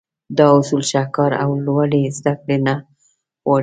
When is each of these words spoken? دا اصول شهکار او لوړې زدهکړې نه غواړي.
دا 0.37 0.47
اصول 0.59 0.83
شهکار 0.91 1.31
او 1.43 1.49
لوړې 1.65 2.03
زدهکړې 2.17 2.57
نه 2.67 2.75
غواړي. 3.47 3.59